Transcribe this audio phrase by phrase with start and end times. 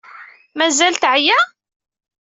[0.57, 1.39] Mazal teɛya?